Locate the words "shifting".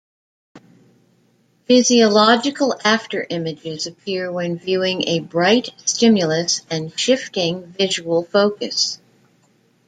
6.99-7.67